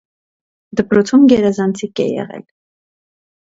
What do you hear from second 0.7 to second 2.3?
Դպրոցում գերազանցիկ է